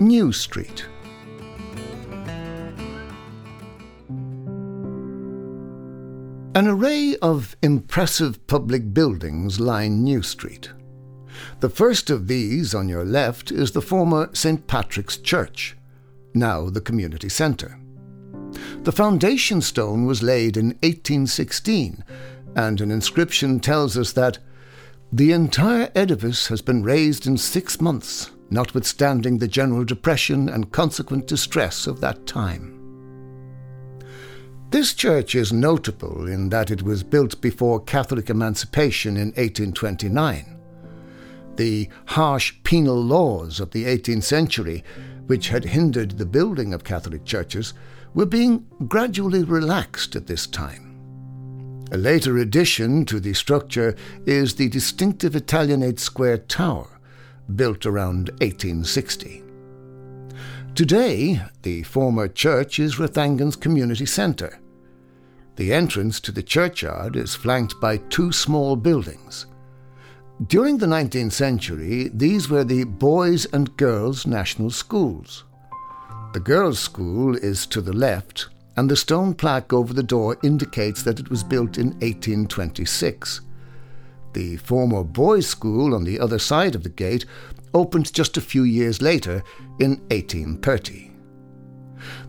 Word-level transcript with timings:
New 0.00 0.32
Street. 0.32 0.86
An 6.56 6.66
array 6.66 7.16
of 7.22 7.56
impressive 7.62 8.44
public 8.48 8.92
buildings 8.92 9.60
line 9.60 10.02
New 10.02 10.22
Street. 10.22 10.72
The 11.60 11.68
first 11.68 12.10
of 12.10 12.26
these 12.26 12.74
on 12.74 12.88
your 12.88 13.04
left 13.04 13.52
is 13.52 13.70
the 13.70 13.80
former 13.80 14.30
St. 14.34 14.66
Patrick's 14.66 15.16
Church, 15.16 15.76
now 16.34 16.68
the 16.68 16.80
community 16.80 17.28
centre. 17.28 17.78
The 18.82 18.92
foundation 18.92 19.60
stone 19.60 20.06
was 20.06 20.24
laid 20.24 20.56
in 20.56 20.70
1816, 20.82 22.04
and 22.56 22.80
an 22.80 22.90
inscription 22.90 23.60
tells 23.60 23.96
us 23.96 24.12
that 24.12 24.38
the 25.12 25.30
entire 25.30 25.92
edifice 25.94 26.48
has 26.48 26.62
been 26.62 26.82
raised 26.82 27.28
in 27.28 27.36
six 27.36 27.80
months, 27.80 28.30
notwithstanding 28.54 29.36
the 29.36 29.48
general 29.48 29.84
depression 29.84 30.48
and 30.48 30.72
consequent 30.72 31.26
distress 31.26 31.86
of 31.86 32.00
that 32.00 32.26
time. 32.26 32.70
This 34.70 34.94
church 34.94 35.34
is 35.34 35.52
notable 35.52 36.26
in 36.26 36.48
that 36.48 36.70
it 36.70 36.82
was 36.82 37.02
built 37.02 37.40
before 37.40 37.84
Catholic 37.84 38.30
emancipation 38.30 39.16
in 39.16 39.28
1829. 39.28 40.58
The 41.56 41.88
harsh 42.06 42.54
penal 42.64 43.00
laws 43.00 43.60
of 43.60 43.70
the 43.70 43.84
18th 43.84 44.24
century, 44.24 44.82
which 45.26 45.48
had 45.48 45.64
hindered 45.64 46.12
the 46.12 46.26
building 46.26 46.74
of 46.74 46.82
Catholic 46.82 47.24
churches, 47.24 47.74
were 48.14 48.26
being 48.26 48.66
gradually 48.88 49.44
relaxed 49.44 50.16
at 50.16 50.26
this 50.26 50.46
time. 50.46 50.84
A 51.92 51.96
later 51.96 52.38
addition 52.38 53.04
to 53.04 53.20
the 53.20 53.34
structure 53.34 53.94
is 54.26 54.54
the 54.54 54.68
distinctive 54.68 55.36
Italianate 55.36 56.00
square 56.00 56.38
tower, 56.38 56.93
built 57.56 57.86
around 57.86 58.30
1860. 58.40 59.42
Today, 60.74 61.40
the 61.62 61.82
former 61.84 62.26
church 62.26 62.78
is 62.78 62.96
Rathangan's 62.96 63.56
community 63.56 64.06
centre. 64.06 64.58
The 65.56 65.72
entrance 65.72 66.18
to 66.20 66.32
the 66.32 66.42
churchyard 66.42 67.14
is 67.14 67.36
flanked 67.36 67.80
by 67.80 67.98
two 67.98 68.32
small 68.32 68.74
buildings. 68.74 69.46
During 70.48 70.78
the 70.78 70.86
19th 70.86 71.30
century, 71.30 72.10
these 72.12 72.48
were 72.48 72.64
the 72.64 72.82
Boys 72.84 73.46
and 73.52 73.76
Girls 73.76 74.26
National 74.26 74.70
Schools. 74.70 75.44
The 76.32 76.40
girls' 76.40 76.80
school 76.80 77.36
is 77.36 77.66
to 77.66 77.80
the 77.80 77.92
left, 77.92 78.48
and 78.76 78.90
the 78.90 78.96
stone 78.96 79.34
plaque 79.34 79.72
over 79.72 79.94
the 79.94 80.02
door 80.02 80.36
indicates 80.42 81.04
that 81.04 81.20
it 81.20 81.30
was 81.30 81.44
built 81.44 81.78
in 81.78 81.90
1826. 82.00 83.42
The 84.34 84.56
former 84.56 85.04
boys' 85.04 85.46
school 85.46 85.94
on 85.94 86.04
the 86.04 86.18
other 86.20 86.38
side 86.38 86.74
of 86.74 86.82
the 86.82 86.88
gate 86.88 87.24
opened 87.72 88.12
just 88.12 88.36
a 88.36 88.40
few 88.42 88.64
years 88.64 89.00
later 89.00 89.42
in 89.78 89.92
1830. 90.10 91.12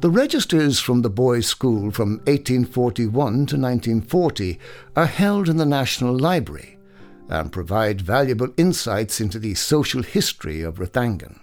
The 0.00 0.10
registers 0.10 0.80
from 0.80 1.02
the 1.02 1.10
boys' 1.10 1.46
school 1.46 1.90
from 1.90 2.18
1841 2.24 3.12
to 3.12 3.56
1940 3.56 4.58
are 4.96 5.06
held 5.06 5.48
in 5.48 5.58
the 5.58 5.66
National 5.66 6.18
Library 6.18 6.78
and 7.28 7.52
provide 7.52 8.00
valuable 8.00 8.48
insights 8.56 9.20
into 9.20 9.38
the 9.38 9.54
social 9.54 10.02
history 10.02 10.62
of 10.62 10.78
Rathangan. 10.78 11.38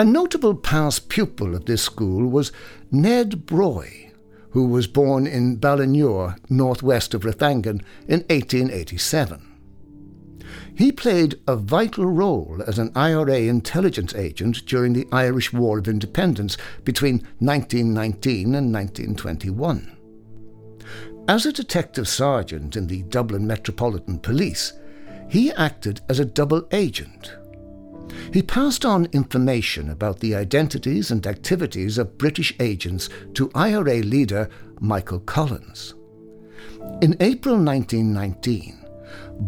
A 0.00 0.04
notable 0.04 0.54
past 0.54 1.08
pupil 1.08 1.56
of 1.56 1.66
this 1.66 1.82
school 1.82 2.28
was 2.28 2.52
Ned 2.92 3.44
Broy, 3.44 4.07
who 4.50 4.66
was 4.66 4.86
born 4.86 5.26
in 5.26 5.56
Ballinure, 5.58 6.36
northwest 6.48 7.14
of 7.14 7.22
Rathangan, 7.22 7.82
in 8.06 8.20
1887. 8.28 9.44
He 10.74 10.92
played 10.92 11.40
a 11.46 11.56
vital 11.56 12.06
role 12.06 12.62
as 12.66 12.78
an 12.78 12.92
IRA 12.94 13.40
intelligence 13.40 14.14
agent 14.14 14.64
during 14.64 14.92
the 14.92 15.08
Irish 15.10 15.52
War 15.52 15.78
of 15.78 15.88
Independence 15.88 16.56
between 16.84 17.26
1919 17.40 18.54
and 18.54 18.72
1921. 18.72 19.96
As 21.26 21.44
a 21.44 21.52
detective 21.52 22.08
sergeant 22.08 22.76
in 22.76 22.86
the 22.86 23.02
Dublin 23.02 23.46
Metropolitan 23.46 24.18
Police, 24.18 24.72
he 25.28 25.52
acted 25.52 26.00
as 26.08 26.20
a 26.20 26.24
double 26.24 26.66
agent. 26.72 27.32
He 28.32 28.42
passed 28.42 28.84
on 28.84 29.08
information 29.12 29.90
about 29.90 30.20
the 30.20 30.34
identities 30.34 31.10
and 31.10 31.26
activities 31.26 31.98
of 31.98 32.18
British 32.18 32.54
agents 32.60 33.08
to 33.34 33.50
IRA 33.54 34.00
leader 34.02 34.48
Michael 34.80 35.20
Collins. 35.20 35.94
In 37.00 37.16
April 37.20 37.56
1919, 37.56 38.84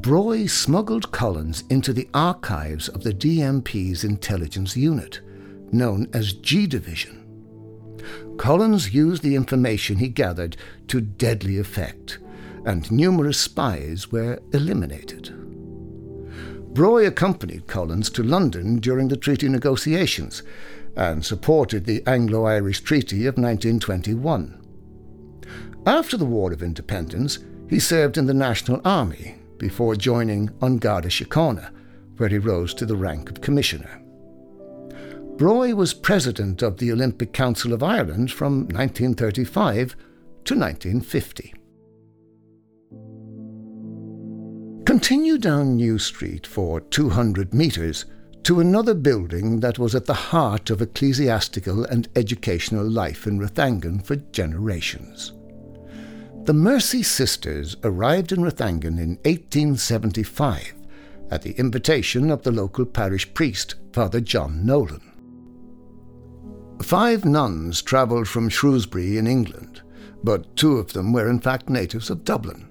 Broy 0.00 0.48
smuggled 0.48 1.10
Collins 1.10 1.64
into 1.68 1.92
the 1.92 2.08
archives 2.14 2.88
of 2.88 3.02
the 3.02 3.12
DMP's 3.12 4.04
intelligence 4.04 4.76
unit, 4.76 5.20
known 5.72 6.08
as 6.12 6.32
G 6.32 6.66
Division. 6.66 7.20
Collins 8.38 8.94
used 8.94 9.22
the 9.22 9.36
information 9.36 9.98
he 9.98 10.08
gathered 10.08 10.56
to 10.88 11.00
deadly 11.00 11.58
effect, 11.58 12.18
and 12.64 12.90
numerous 12.90 13.38
spies 13.38 14.10
were 14.10 14.40
eliminated. 14.52 15.49
Broy 16.72 17.06
accompanied 17.06 17.66
Collins 17.66 18.10
to 18.10 18.22
London 18.22 18.78
during 18.78 19.08
the 19.08 19.16
treaty 19.16 19.48
negotiations 19.48 20.44
and 20.96 21.24
supported 21.24 21.84
the 21.84 22.02
Anglo 22.06 22.44
Irish 22.44 22.80
Treaty 22.80 23.26
of 23.26 23.36
1921. 23.36 24.56
After 25.84 26.16
the 26.16 26.24
War 26.24 26.52
of 26.52 26.62
Independence, 26.62 27.40
he 27.68 27.80
served 27.80 28.16
in 28.16 28.26
the 28.26 28.34
National 28.34 28.80
Army 28.84 29.36
before 29.58 29.96
joining 29.96 30.50
An 30.62 30.78
Garda 30.78 31.08
Síochána, 31.08 31.70
where 32.18 32.28
he 32.28 32.38
rose 32.38 32.72
to 32.74 32.86
the 32.86 32.96
rank 32.96 33.30
of 33.30 33.40
commissioner. 33.40 34.00
Broy 35.36 35.74
was 35.74 35.94
president 35.94 36.62
of 36.62 36.76
the 36.76 36.92
Olympic 36.92 37.32
Council 37.32 37.72
of 37.72 37.82
Ireland 37.82 38.30
from 38.30 38.60
1935 38.68 39.96
to 40.44 40.54
1950. 40.54 41.54
Continue 45.00 45.38
down 45.38 45.76
New 45.76 45.98
Street 45.98 46.46
for 46.46 46.78
200 46.78 47.54
metres 47.54 48.04
to 48.42 48.60
another 48.60 48.92
building 48.92 49.60
that 49.60 49.78
was 49.78 49.94
at 49.94 50.04
the 50.04 50.12
heart 50.12 50.68
of 50.68 50.82
ecclesiastical 50.82 51.84
and 51.86 52.06
educational 52.16 52.86
life 52.86 53.26
in 53.26 53.40
Rathangan 53.40 54.04
for 54.04 54.16
generations. 54.16 55.32
The 56.44 56.52
Mercy 56.52 57.02
Sisters 57.02 57.78
arrived 57.82 58.30
in 58.30 58.40
Rathangan 58.40 58.98
in 58.98 59.16
1875 59.24 60.74
at 61.30 61.40
the 61.40 61.52
invitation 61.52 62.30
of 62.30 62.42
the 62.42 62.52
local 62.52 62.84
parish 62.84 63.32
priest, 63.32 63.76
Father 63.94 64.20
John 64.20 64.66
Nolan. 64.66 65.00
Five 66.82 67.24
nuns 67.24 67.80
travelled 67.80 68.28
from 68.28 68.50
Shrewsbury 68.50 69.16
in 69.16 69.26
England, 69.26 69.80
but 70.22 70.54
two 70.56 70.76
of 70.76 70.92
them 70.92 71.14
were 71.14 71.30
in 71.30 71.40
fact 71.40 71.70
natives 71.70 72.10
of 72.10 72.22
Dublin. 72.22 72.69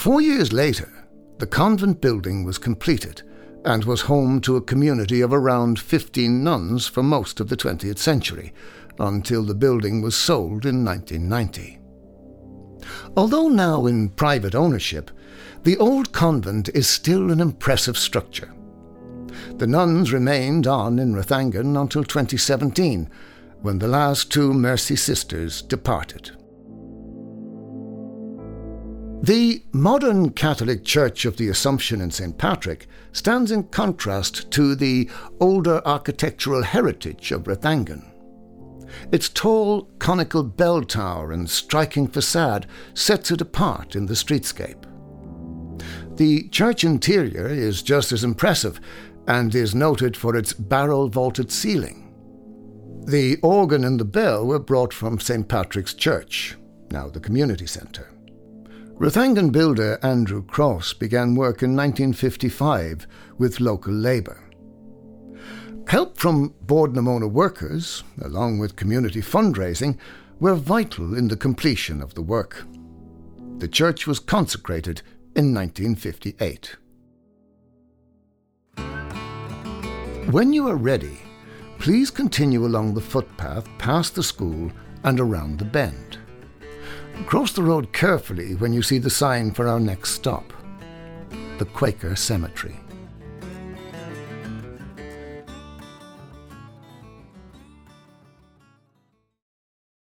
Four 0.00 0.22
years 0.22 0.50
later, 0.50 0.90
the 1.36 1.46
convent 1.46 2.00
building 2.00 2.42
was 2.42 2.56
completed 2.56 3.20
and 3.66 3.84
was 3.84 4.00
home 4.00 4.40
to 4.40 4.56
a 4.56 4.62
community 4.62 5.20
of 5.20 5.30
around 5.30 5.78
15 5.78 6.42
nuns 6.42 6.86
for 6.86 7.02
most 7.02 7.38
of 7.38 7.50
the 7.50 7.56
20th 7.58 7.98
century, 7.98 8.54
until 8.98 9.42
the 9.42 9.54
building 9.54 10.00
was 10.00 10.16
sold 10.16 10.64
in 10.64 10.86
1990. 10.86 11.80
Although 13.14 13.48
now 13.48 13.84
in 13.84 14.08
private 14.08 14.54
ownership, 14.54 15.10
the 15.64 15.76
old 15.76 16.12
convent 16.12 16.70
is 16.70 16.88
still 16.88 17.30
an 17.30 17.38
impressive 17.38 17.98
structure. 17.98 18.54
The 19.56 19.66
nuns 19.66 20.14
remained 20.14 20.66
on 20.66 20.98
in 20.98 21.14
Rathangan 21.14 21.78
until 21.78 22.04
2017, 22.04 23.06
when 23.60 23.78
the 23.78 23.88
last 23.88 24.32
two 24.32 24.54
Mercy 24.54 24.96
Sisters 24.96 25.60
departed. 25.60 26.30
The 29.22 29.62
modern 29.72 30.30
Catholic 30.30 30.82
Church 30.82 31.26
of 31.26 31.36
the 31.36 31.50
Assumption 31.50 32.00
in 32.00 32.10
St. 32.10 32.38
Patrick 32.38 32.86
stands 33.12 33.50
in 33.50 33.64
contrast 33.64 34.50
to 34.52 34.74
the 34.74 35.10
older 35.40 35.82
architectural 35.84 36.62
heritage 36.62 37.30
of 37.30 37.42
Rathangan. 37.42 38.02
Its 39.12 39.28
tall, 39.28 39.82
conical 39.98 40.42
bell 40.42 40.82
tower 40.82 41.32
and 41.32 41.50
striking 41.50 42.08
facade 42.08 42.66
sets 42.94 43.30
it 43.30 43.42
apart 43.42 43.94
in 43.94 44.06
the 44.06 44.14
streetscape. 44.14 44.86
The 46.16 46.48
church 46.48 46.82
interior 46.82 47.46
is 47.46 47.82
just 47.82 48.12
as 48.12 48.24
impressive 48.24 48.80
and 49.28 49.54
is 49.54 49.74
noted 49.74 50.16
for 50.16 50.34
its 50.34 50.54
barrel 50.54 51.10
vaulted 51.10 51.52
ceiling. 51.52 52.14
The 53.04 53.36
organ 53.42 53.84
and 53.84 54.00
the 54.00 54.04
bell 54.06 54.46
were 54.46 54.58
brought 54.58 54.94
from 54.94 55.20
St. 55.20 55.46
Patrick's 55.46 55.92
Church, 55.92 56.56
now 56.90 57.10
the 57.10 57.20
community 57.20 57.66
centre. 57.66 58.08
Rathangan 59.00 59.50
builder 59.50 59.98
Andrew 60.02 60.44
Cross 60.44 60.92
began 60.92 61.34
work 61.34 61.62
in 61.62 61.74
1955 61.74 63.06
with 63.38 63.58
local 63.58 63.94
labour. 63.94 64.44
Help 65.88 66.18
from 66.18 66.52
Bord 66.60 66.94
na 66.94 67.00
Móna 67.00 67.30
workers, 67.30 68.04
along 68.20 68.58
with 68.58 68.76
community 68.76 69.22
fundraising, 69.22 69.96
were 70.38 70.54
vital 70.54 71.16
in 71.16 71.28
the 71.28 71.36
completion 71.38 72.02
of 72.02 72.12
the 72.12 72.20
work. 72.20 72.66
The 73.56 73.68
church 73.68 74.06
was 74.06 74.18
consecrated 74.18 75.00
in 75.34 75.54
1958. 75.54 76.76
When 80.30 80.52
you 80.52 80.68
are 80.68 80.76
ready, 80.76 81.16
please 81.78 82.10
continue 82.10 82.66
along 82.66 82.92
the 82.92 83.00
footpath 83.00 83.66
past 83.78 84.14
the 84.14 84.22
school 84.22 84.70
and 85.04 85.18
around 85.18 85.58
the 85.58 85.64
bend. 85.64 86.19
Cross 87.26 87.52
the 87.52 87.62
road 87.62 87.92
carefully 87.92 88.54
when 88.56 88.72
you 88.72 88.82
see 88.82 88.98
the 88.98 89.10
sign 89.10 89.52
for 89.52 89.68
our 89.68 89.80
next 89.80 90.10
stop 90.10 90.52
the 91.58 91.66
Quaker 91.66 92.16
Cemetery. 92.16 92.74